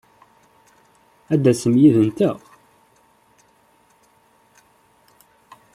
[1.33, 2.37] Ad d-tasem yid-nteɣ!